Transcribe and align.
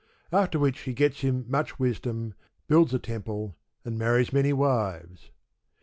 After 0.31 0.57
which 0.57 0.79
he 0.79 0.95
gets 0.95 1.19
him 1.21 1.45
much 1.47 1.77
wisdom, 1.77 2.33
builds 2.67 2.91
a 2.91 2.97
temple, 2.97 3.55
and 3.85 3.99
marries 3.99 4.33
many 4.33 4.51
wives. 4.51 5.29